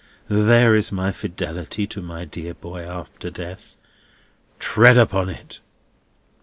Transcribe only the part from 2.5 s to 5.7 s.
boy after death. Tread upon it!"